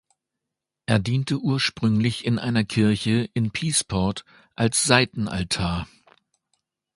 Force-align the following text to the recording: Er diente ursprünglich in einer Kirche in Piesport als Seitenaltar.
Er 0.87 0.97
diente 0.97 1.37
ursprünglich 1.37 2.25
in 2.25 2.39
einer 2.39 2.63
Kirche 2.63 3.29
in 3.35 3.51
Piesport 3.51 4.25
als 4.55 4.83
Seitenaltar. 4.85 5.87